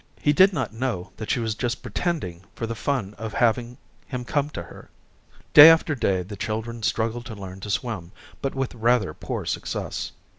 He 0.19 0.33
did 0.33 0.51
not 0.51 0.73
know 0.73 1.11
that 1.17 1.29
she 1.29 1.39
was 1.39 1.53
just 1.53 1.83
pretending 1.83 2.43
for 2.55 2.65
the 2.65 2.73
fun 2.73 3.13
of 3.19 3.33
having 3.33 3.77
him 4.07 4.25
come 4.25 4.49
to 4.49 4.63
her. 4.63 4.89
Day 5.53 5.69
after 5.69 5.93
day, 5.93 6.23
the 6.23 6.35
children 6.35 6.81
struggled 6.81 7.27
to 7.27 7.35
learn 7.35 7.59
to 7.59 7.69
swim, 7.69 8.11
but 8.41 8.55
with 8.55 8.73
rather 8.73 9.13
poor 9.13 9.45
success. 9.45 10.11